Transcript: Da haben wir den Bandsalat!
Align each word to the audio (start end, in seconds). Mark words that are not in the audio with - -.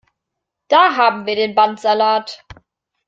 Da 0.67 0.97
haben 0.97 1.27
wir 1.27 1.35
den 1.35 1.53
Bandsalat! 1.53 2.43